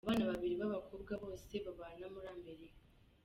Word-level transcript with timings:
abana 0.05 0.29
babiri 0.31 0.55
b'abakobwa 0.61 1.13
bose 1.23 1.53
babana 1.65 2.05
muri 2.13 2.27
Amerika. 2.35 2.81